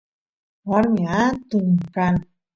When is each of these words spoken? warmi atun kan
warmi 0.69 1.03
atun 1.25 1.65
kan 1.93 2.15